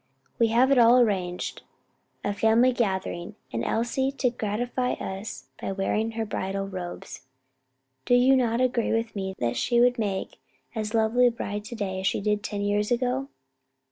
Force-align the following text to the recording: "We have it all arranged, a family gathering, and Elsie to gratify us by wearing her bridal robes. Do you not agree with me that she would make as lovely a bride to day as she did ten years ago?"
"We 0.39 0.47
have 0.47 0.71
it 0.71 0.79
all 0.79 0.97
arranged, 0.99 1.61
a 2.25 2.33
family 2.33 2.71
gathering, 2.71 3.35
and 3.53 3.63
Elsie 3.63 4.11
to 4.13 4.31
gratify 4.31 4.93
us 4.93 5.45
by 5.61 5.73
wearing 5.73 6.13
her 6.13 6.25
bridal 6.25 6.67
robes. 6.67 7.27
Do 8.05 8.15
you 8.15 8.35
not 8.35 8.61
agree 8.61 8.91
with 8.91 9.15
me 9.15 9.35
that 9.37 9.57
she 9.57 9.79
would 9.79 9.99
make 9.99 10.39
as 10.73 10.95
lovely 10.95 11.27
a 11.27 11.31
bride 11.31 11.65
to 11.65 11.75
day 11.75 11.99
as 11.99 12.07
she 12.07 12.19
did 12.19 12.41
ten 12.41 12.61
years 12.61 12.89
ago?" 12.89 13.27